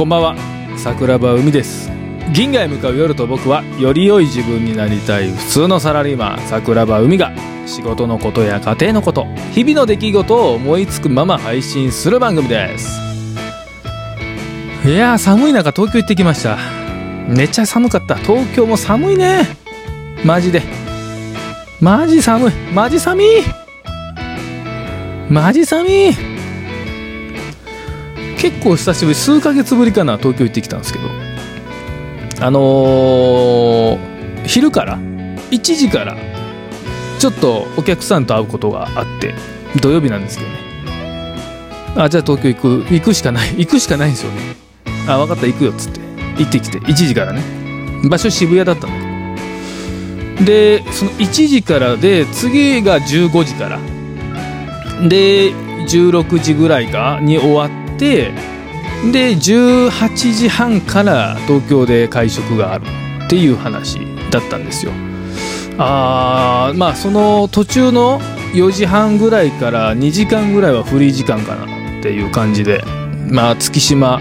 [0.00, 0.34] こんばんは。
[0.78, 1.90] 桜庭海です。
[2.32, 7.30] 銀河へ向かう夜と僕はより良い自分になりたい普通のサラリーマン桜庭海が
[7.66, 12.98] 仕事のことや家庭のこと日々の出来事を思いつくまま配信する番組です。
[14.86, 16.56] いや寒い中東京行ってきました。
[17.28, 18.14] めっちゃ寒かった。
[18.14, 19.42] 東京も寒いね。
[20.24, 20.62] マジで。
[21.78, 22.52] マジ寒い。
[22.72, 23.26] マジ寒い。
[25.28, 26.29] マジ寒い。
[28.40, 31.30] 結構久しぶり数ヶ月ぶりかな東京行ってきたんですけど。
[32.42, 34.98] あのー、昼から
[35.50, 36.16] 1時から
[37.18, 39.34] ちょっとお客さんと会うことがあって
[39.82, 40.56] 土曜日なんですけどね。
[41.96, 44.38] あじゃあ東京行く行くしかない 行くしかないんですよね。
[45.06, 46.00] あ分かった行くよっつって。
[46.38, 47.42] 行ってきて1時からね。
[48.04, 48.96] 場所渋谷だったんだ
[50.38, 53.78] けどでその1時からで次が15時から。
[55.06, 57.70] で16時ぐらいかに終わっ
[58.00, 58.32] て
[59.12, 62.84] で18時半から東京で会食がある
[63.26, 63.98] っていう話
[64.30, 64.92] だったんですよ。
[65.78, 68.20] あーまあその途中の
[68.52, 72.82] 4時半ぐらいから2時間ぐらいはフリー時間かなっていう感じで
[73.30, 74.20] まあ月島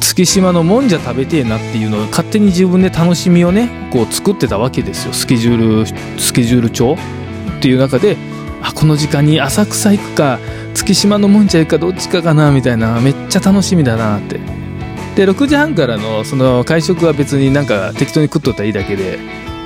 [0.00, 5.12] 月島のもんじゃ食べてえなっていうのを勝手に自分で楽しみをねこう作ってたわけですよ。
[5.12, 6.94] スケジュールスケジュール帳
[7.58, 8.16] っていう中で
[8.62, 10.38] あこの時間に浅草行くか
[10.74, 14.40] 月島のもんじゃ行くかどっちかかなみたいなめっちゃ楽しみだなって。
[15.16, 19.18] で6時半からのその会食は別になんか適当に食っとったらいいだけで。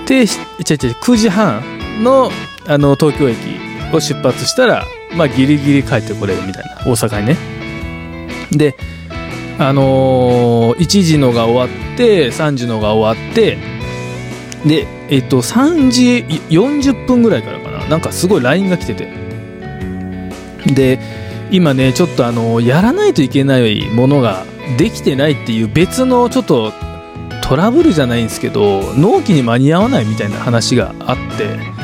[0.06, 1.62] でちゃちゃ9時半
[2.03, 2.31] の
[2.67, 3.39] あの東京駅
[3.92, 4.84] を出発したら
[5.17, 7.36] まあギリギリ帰ってこれるみたいな大阪にね。
[8.51, 8.75] で
[9.58, 13.56] あのー、1時のが終わって3時のが終わって
[14.67, 19.08] でえっと3時40分ぐらいからなんかすごい LINE が来てて。
[20.66, 20.98] で
[21.50, 24.44] 今ねちょっとあのやらないといけないものが
[24.78, 26.73] できてないっていう別のちょっと
[27.42, 31.74] トラブルじゃないんですけど納期に間に合わないみたいな話があって。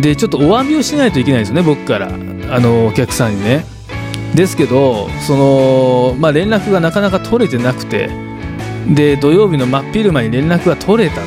[0.00, 2.08] でちょっとお詫びをしないといけないですよね僕から。
[2.08, 3.66] あのお客さんにね。
[4.34, 8.10] ですけどその、まあ、連絡がなかなか取れてなくて。
[8.88, 11.22] で土曜日の真っ昼間に連絡が取れたと。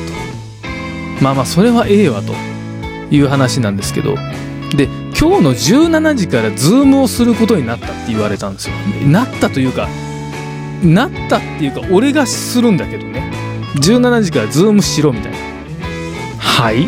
[1.22, 2.34] まあまあそれはええわと。
[3.10, 4.16] いう話なんですけど
[4.76, 4.84] で
[5.18, 8.74] 今日の17時から Zoom をすることになったって言われたんですよ。
[9.06, 9.88] なったというか
[10.82, 13.32] なったっていうか俺がするんだけどね。
[13.76, 15.38] 17時から Zoom しろみたいな。
[16.38, 16.86] はい？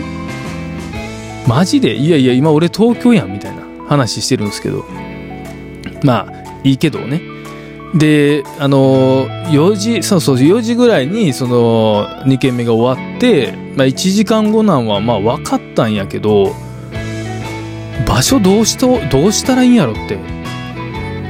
[1.48, 1.94] マジで？
[1.94, 4.84] いやいや今俺東京やんみたいな話してるんですけど。
[6.02, 7.22] まあいいけどね。
[7.94, 16.54] であの4時そうそう4時ぐらいにその2件目が終わって、まあ、1時間後なんはまあ分かったんやけど
[18.06, 20.18] 場所どうしとどうしたらいいんやろって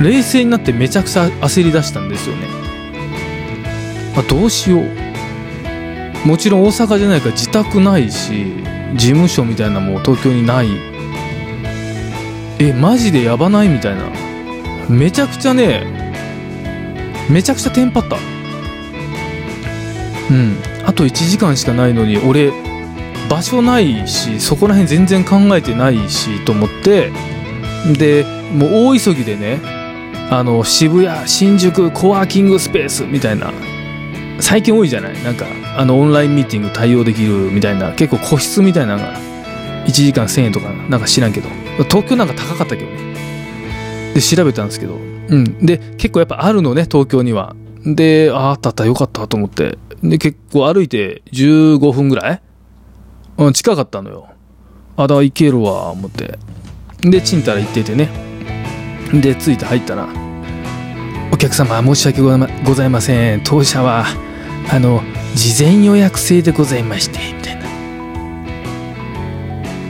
[0.01, 2.47] 冷静になってめちゃくちゃ焦り出したんですよね、
[4.17, 5.09] まあ、どうしよう。
[6.27, 8.53] もちろん大阪じゃないから自宅ないし
[8.97, 10.69] 事務所みたいなもう東京にない。
[12.59, 13.69] えマジでやばない？
[13.69, 14.11] みたいな。
[14.89, 16.08] めちゃくちゃね
[17.29, 18.17] めちゃくちゃテンパった。
[20.31, 20.57] うん。
[20.87, 22.51] あと1時間しかないのに俺
[23.29, 27.13] 場所ないしそこら辺全然考えてないしと思って
[27.99, 28.25] で
[28.55, 29.61] もう大急ぎでね
[30.31, 33.53] あの渋谷新宿コワーキングスペースみたいな
[34.41, 35.23] 最近多いじゃない？
[35.23, 35.45] なんか
[35.77, 39.19] あのオンラインミーティング対応できるみたいな結構個室みたいなのが
[39.87, 41.49] 1時間1000円とかなんか知らんけど。
[41.91, 42.97] 東京なんか高かったけどね。
[44.15, 47.55] で調べたんですけどうんで結構やっぱあるのね東京には
[47.85, 52.43] でああったあったよかったと思ってで結構歩いて15分ぐらい
[53.39, 54.29] うん、近かったのよ。
[54.97, 56.39] あ、だ、行けるわ、思って。
[57.03, 58.09] で、ちんたら行っててね。
[59.13, 60.09] で、着いて入ったら、
[61.33, 63.43] お客様、申し訳ございまございません。
[63.45, 64.07] 当社は、
[64.73, 65.03] あの、
[65.37, 67.67] 事前予約制でございまして、みたいな。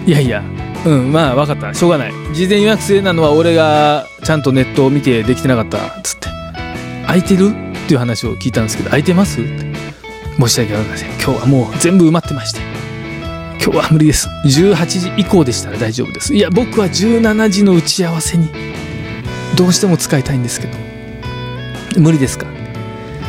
[0.05, 0.45] いやいや、
[0.87, 1.75] うん、まあ、わかった。
[1.75, 2.13] しょうがない。
[2.35, 6.29] 事前予約制なのは、俺がちゃんとネットを見てできてなかったっ、つって。
[7.07, 7.49] 空いてる？
[7.49, 7.51] っ
[7.89, 9.41] ていう話を聞いたんですけど、空いてます？
[9.41, 9.75] って。
[10.39, 11.09] 申し訳ございません。
[11.11, 12.61] 今日はもう全部埋まってまして。
[13.61, 18.49] 今日は無理です18時以降でしたら大丈夫ですいや僕は17時の打ち合わせに
[19.57, 20.79] どうしても使いたいんですけど
[22.01, 22.47] 無理ですか？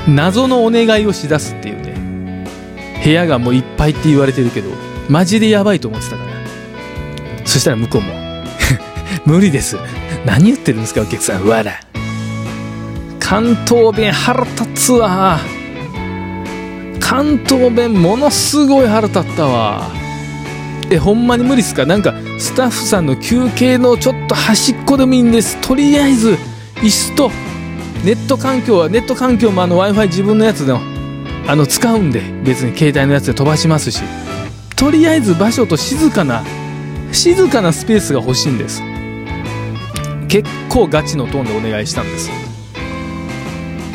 [0.08, 2.46] 謎のお願いをしだすっていうね
[3.04, 4.70] 部屋がもういっぱいって言われてるけど
[5.10, 6.29] マジでやばいと思ってたから
[7.50, 8.14] そしたら向こうも
[9.26, 9.76] 無理です。
[10.24, 11.48] 何言ってるんですかお客さん。
[11.48, 11.80] わら
[13.20, 15.40] 関東弁腹立つわ。
[17.00, 19.90] 関東弁ものすごい腹立ったわ。
[20.92, 21.88] えほんまに無理っすか？
[21.88, 25.58] なんかスタッフさんの休憩のちょっと端っこでもいいんです。
[25.58, 26.38] とりあえず
[26.84, 27.32] 椅子と
[28.04, 30.80] ネット環境はネット環境もあの w i f i 自分のやつの
[31.48, 32.22] あの使うんで。
[32.44, 34.02] 別に携帯のやつで飛ばしますし。
[34.76, 36.44] とりあえず場所と静かな
[37.12, 38.82] 静かなスペースが欲しいんです。
[40.28, 42.30] 結構ガチのトーンでお願いしたんです。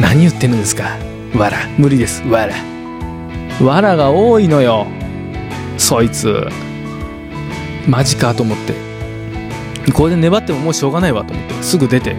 [0.00, 0.96] 何言ってるんですか？
[1.36, 1.58] わら。
[1.78, 2.22] 無理です。
[2.24, 2.54] わら。
[3.64, 4.86] わらが多いのよ。
[5.78, 6.46] そいつ。
[7.86, 9.92] マジかと思って。
[9.92, 11.62] これで粘ってももうしょうがないわと思って。
[11.62, 12.16] すぐ出て。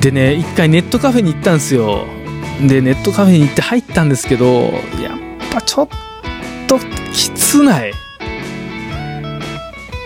[0.00, 2.04] でね一回ネットカフェに行ったんですよ。
[2.60, 4.46] でネットカフェに行って入ったんですけど
[5.02, 5.88] やっぱちょっ
[6.68, 6.78] と
[7.12, 7.92] きつない。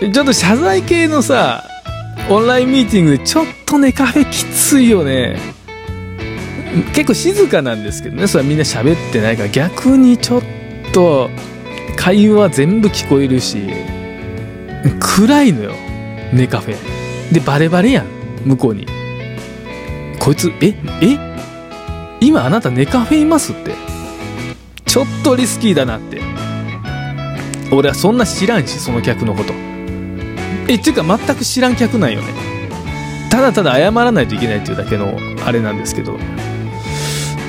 [0.01, 1.63] ちょっと謝罪系のさ
[2.27, 5.37] オンラインミーティングでちょっとねカフェきついよね。
[6.93, 9.49] 結構静かなんですけどねそれはみんな喋ってないから。
[9.49, 10.41] 逆にちょっ
[10.91, 11.29] と
[11.97, 13.69] 会話全部聞こえるし
[14.99, 15.73] 暗いのよ。
[16.33, 17.31] ネカフェ。
[17.31, 18.07] でバレバレやん
[18.43, 18.87] 向こうに。
[20.19, 22.17] こいつええ？
[22.21, 23.75] 今あなたネカフェいますって。
[24.85, 26.21] ちょっとリスキーだなって。
[27.71, 29.53] 俺はそんな知らんしその客のこと。
[30.73, 32.27] えっていうか全く知らん客なんよね。
[33.29, 36.17] ただただ謝らないといけないっていうだけのあれなんですけど。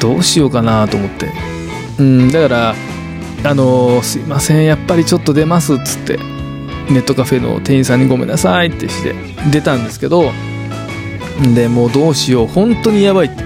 [0.01, 1.31] どうしようかなと思って。
[1.99, 2.75] うんだから
[3.45, 6.17] あのー、すいませんやっぱりちょっと出ますっつって
[6.91, 9.15] ネットカフェの店員さんにごめんなさいってして
[9.51, 10.33] 出たんですけど
[11.55, 12.47] でもうどうしよう。
[12.47, 13.45] 本当にやばいって。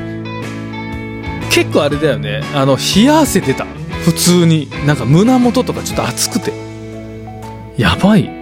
[1.50, 2.42] 結構あれだよね。
[2.54, 3.64] あの冷や汗出た。
[4.04, 4.68] 普通に。
[4.86, 6.52] なんか胸元とかちょっと熱くて。
[7.76, 8.35] やばい。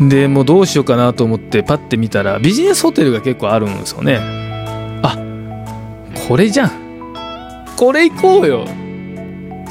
[0.00, 4.18] でもうどうしようかなと思ってパッて見たらビジネスホテルが結構あるんですよね。
[5.02, 5.18] あ
[6.26, 7.14] これじゃん。
[7.76, 8.66] これ行こうよ。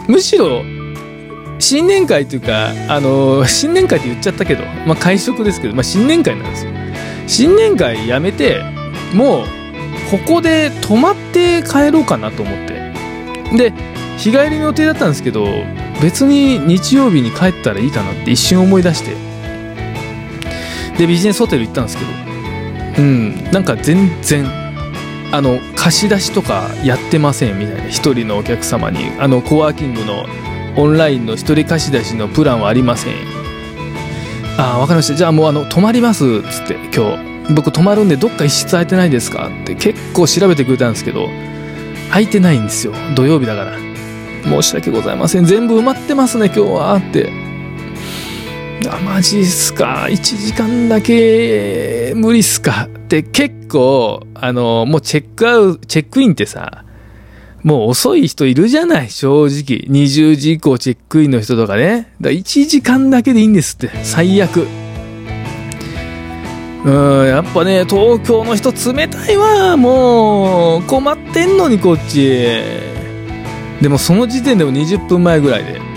[0.08, 0.64] むしろ
[1.58, 6.72] 新年会というかあの新年会って言っちゃったけど、まあ、会食ですけど、まあ、新年会なんですよ。
[7.28, 8.64] 新年会やめて
[9.16, 9.46] もう
[10.12, 12.94] ここで泊まって帰ろうかなと思って。
[13.58, 13.74] で
[14.18, 15.48] 日帰りの予定だったんですけど
[16.02, 19.29] 別に日曜日に帰ったらいいかなって一瞬思い出して。
[21.00, 22.12] でビジネスホテル行ったんですけど
[23.00, 23.44] うん。
[23.52, 24.46] なんか全然
[25.32, 29.06] あの貸し出しとかやってませんみたいな一人のお客様に。
[29.18, 30.26] あのコワーキングの
[30.76, 33.14] オンラインの一人貸し出しのプランはありません。
[34.58, 35.16] ああ分かりました。
[35.16, 37.54] じゃあもうあの泊まりますっつって今日。
[37.54, 41.30] 僕泊まるんでどっか一室空いてないですかって結構調べてくれたんですけど
[42.10, 42.94] 空いてないんですよ。
[43.16, 43.78] 土曜日だから。
[44.44, 45.46] 申し訳ございません。
[45.46, 47.49] 全部埋まってますね今日はって
[48.88, 50.08] あマジっすか。
[50.10, 52.88] 1時間だけ無理っすか。
[52.88, 56.86] って結構あのもうチェックアウトチェックインってさ
[57.64, 59.10] もう遅い人いるじゃない。
[59.10, 59.86] 正直。
[59.90, 62.14] 20時以降チェックインの人とかね。
[62.22, 63.90] だから1時間だけでいいんですって。
[64.04, 64.66] 最悪。
[66.86, 69.76] うんやっぱね東京の人冷たいわ。
[69.76, 72.62] もう困ってんのにこっち。
[73.82, 75.89] でもその時点でも20分前ぐらいで。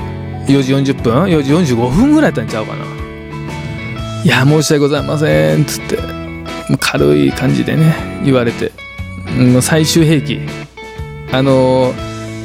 [0.46, 2.84] 4時40分？4時45分ぐらいだったんちゃうかな。
[4.24, 5.98] いや申し訳ございませんっつって。
[6.80, 7.94] 軽い感じでね
[8.24, 8.72] 言われて、
[9.38, 10.40] うん、最終兵器。
[11.32, 11.92] あの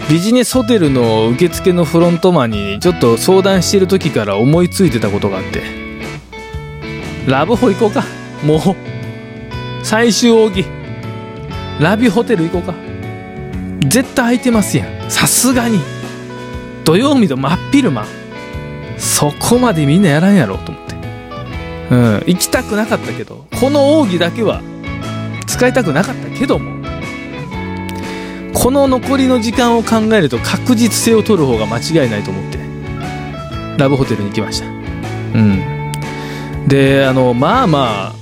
[0.09, 5.61] ビジネスホテルの受付のフロントマンにちょっと相談してる時から思いついてたことがあって。
[7.27, 8.03] ラブホ行こうか。
[8.43, 8.59] もう。
[9.83, 10.65] 最終奥義。
[11.79, 12.73] ラビホテル行こうか。
[13.81, 15.11] 絶対空いてますやん。
[15.11, 15.79] さすがに。
[16.87, 18.05] 土曜日の真っ昼間
[18.97, 20.95] そこまでみんなやらんやろと思って。
[21.91, 24.61] うん行きたくなかったけどこの奥義だけは
[25.45, 26.81] 使いたくなかったけども
[28.53, 32.57] この残りの時間を考えると確実性を取る方が間違いないと思って
[33.77, 34.67] ラブホテルに行きました。
[34.67, 35.91] うん。
[36.69, 38.15] であのまあまあ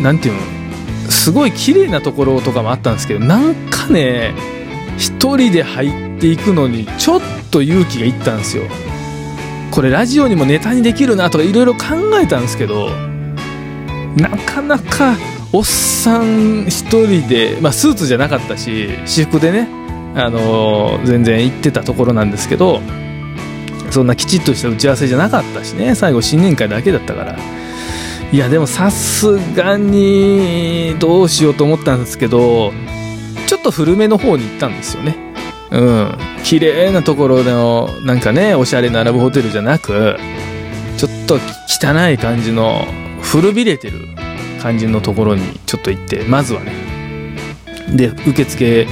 [0.00, 4.32] 何て言うのすごい綺麗なところとかもあったんですけどなんかね
[4.96, 8.64] 一人で入ってていくのにちょっと勇気がいったんですよ。
[9.72, 11.80] これラジオにもネタにできるなとかいろいろ考
[12.22, 12.90] えたんですけど
[14.16, 15.16] なかなか
[15.50, 19.68] おっさん一人で、まあ、スーツじゃなかったし私服でね、
[20.14, 22.82] あのー、全然行ってたところなんですけど
[23.90, 27.38] そんなきちっとした打ち合わせじゃなかったしね最後新年会だけだったから。
[28.30, 32.72] いやでもさすがにどうしようと思ったんですけど
[33.46, 35.31] ちょっと古めの方に行ったんですよね。
[35.72, 36.18] うん。
[36.44, 40.16] 綺麗なところのなんかねおしゃれなラブホテルじゃなく
[40.98, 41.36] ちょっと
[41.68, 42.84] 汚い感じの
[43.22, 43.98] 古びれてる
[44.60, 46.72] 感じのところにちょっと行ってまずはね。
[47.94, 48.86] で受付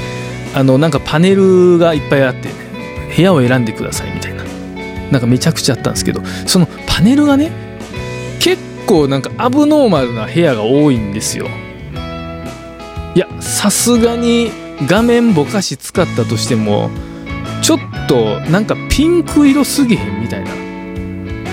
[0.55, 2.55] あのなんかパネルがいっぱいあって、ね、
[3.15, 4.45] 部屋を選んでくださいみたいな。
[5.11, 7.51] なんかめちゃくちゃあったんですけどそのパネルがね
[8.39, 11.49] 結構なんかアブノーマルな部屋が多いんですよ。
[13.15, 14.53] いやさすがに
[14.87, 16.91] 画面ぼかし使ったとしても
[17.63, 20.55] ちょっとなんかピンク色すぎへんみたいな。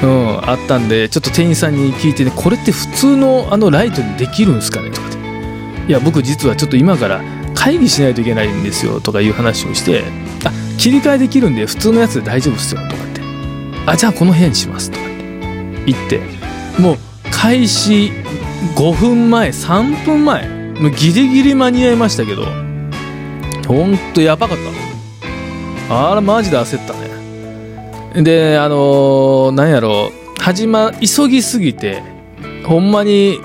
[0.04, 4.92] うんあったんでちょっと店員さんに聞いてねこれって普通のあのライトにできるんですかね？
[4.92, 5.18] とかって。
[5.88, 7.22] いや僕実はちょっと今から
[7.56, 10.04] 会議しないといけないんですよとかいう話をして
[10.46, 13.22] あ切り替えできるんで普通のやつで大丈夫っすよとかって。
[13.88, 15.84] あじゃあこの部屋にしますとかって。
[15.88, 16.22] 言って。
[16.80, 16.98] もう
[17.32, 18.12] 開始
[18.76, 20.48] 5分前3分前
[20.96, 22.46] ギリギリ間に合いましたけど
[23.68, 24.58] ほんとやばかっ
[25.90, 26.12] た。
[26.12, 28.24] あらマジで焦ったね。
[28.24, 32.02] であのー、なんやろ始ま急ぎすぎて
[32.66, 33.40] ほんまに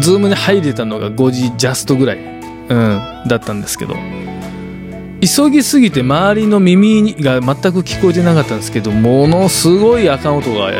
[0.00, 3.96] Zoom に入れたのが5時ジャストぐらい、うん、だったんですけど。
[5.18, 10.70] 急ぎすぎて周りの耳が全く聞こえてなかったんですけどものすごい雨音が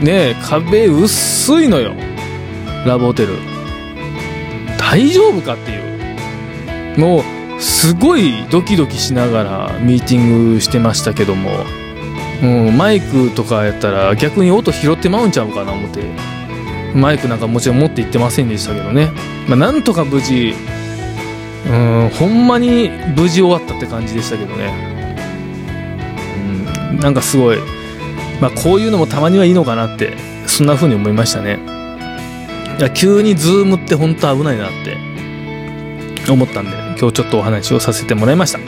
[0.00, 1.92] ね壁薄いのよ。
[2.86, 3.36] ラブホテル。
[4.78, 6.98] 大丈夫かっていう。
[6.98, 11.50] もうすごいドキドキしながらミーティングしてましたけども、
[12.42, 16.02] うん、マイクとかやったら逆に音拾ってまうんちゃうかな思って。
[16.94, 19.10] マイクなんかもちろん持って行ってませんでしたけどね、
[19.48, 20.54] まあ、なんとか無事。
[21.64, 24.74] うんほんまに無事終わったって感じでしたけどね。
[26.90, 27.58] うんなんかすごい。
[28.40, 30.16] まあこういうのもたまにはいいのかなって。
[30.46, 31.60] そんな風に思いましたね。
[32.78, 35.11] いや急にズームって本当危ないなって。
[36.32, 38.58] 思ったんで今日ちょっとお話をさせてもらいました。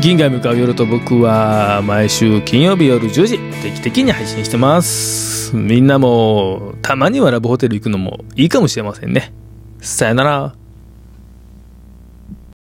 [0.00, 5.56] 銀河へ向かう夜と僕は毎週金曜日夜10時定期的に配信してます。
[5.56, 9.32] みんなもたまにはラブホテル行くのもいいかもしれませんね。
[9.80, 10.65] さよなら。